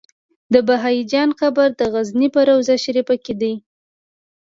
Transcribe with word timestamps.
د 0.53 0.55
بهايي 0.67 1.03
جان 1.11 1.29
قبر 1.39 1.69
د 1.75 1.81
غزنی 1.93 2.27
په 2.35 2.41
روضه 2.49 2.75
شريفه 2.83 3.15
کی 3.25 3.33
دی 3.41 3.53